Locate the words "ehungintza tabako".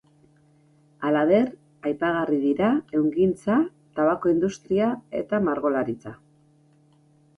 2.99-4.33